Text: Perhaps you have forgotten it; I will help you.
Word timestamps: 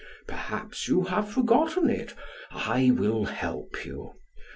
Perhaps 0.25 0.87
you 0.87 1.03
have 1.03 1.29
forgotten 1.31 1.87
it; 1.87 2.15
I 2.49 2.89
will 2.89 3.25
help 3.25 3.85
you. 3.85 4.15